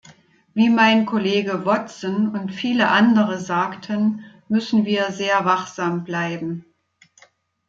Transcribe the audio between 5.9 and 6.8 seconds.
bleiben.